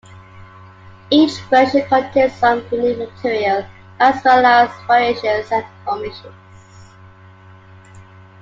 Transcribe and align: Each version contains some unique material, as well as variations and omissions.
Each 1.11 1.39
version 1.41 1.85
contains 1.87 2.33
some 2.33 2.65
unique 2.71 2.97
material, 2.97 3.63
as 3.99 4.19
well 4.23 4.43
as 4.43 4.71
variations 4.87 5.51
and 5.51 5.63
omissions. 5.87 6.33